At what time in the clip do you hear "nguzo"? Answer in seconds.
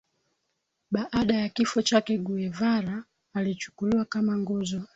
4.37-4.81